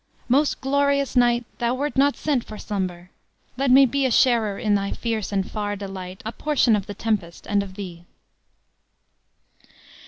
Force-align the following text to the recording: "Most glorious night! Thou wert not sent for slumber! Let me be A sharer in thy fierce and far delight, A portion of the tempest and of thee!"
"Most 0.27 0.61
glorious 0.61 1.15
night! 1.15 1.45
Thou 1.59 1.75
wert 1.75 1.95
not 1.95 2.15
sent 2.17 2.43
for 2.43 2.57
slumber! 2.57 3.11
Let 3.55 3.69
me 3.69 3.85
be 3.85 4.03
A 4.07 4.09
sharer 4.09 4.57
in 4.57 4.73
thy 4.73 4.93
fierce 4.93 5.31
and 5.31 5.47
far 5.47 5.75
delight, 5.75 6.23
A 6.25 6.31
portion 6.31 6.75
of 6.75 6.87
the 6.87 6.95
tempest 6.95 7.45
and 7.47 7.61
of 7.61 7.75
thee!" 7.75 8.05